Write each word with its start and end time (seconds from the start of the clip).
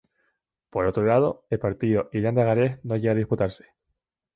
Por 0.71 0.87
otro 0.87 1.03
lado 1.05 1.45
el 1.51 1.59
partido 1.59 2.09
Irlanda-Gales 2.11 2.83
no 2.83 2.95
llega 2.95 3.11
a 3.13 3.17
disputarse. 3.17 3.65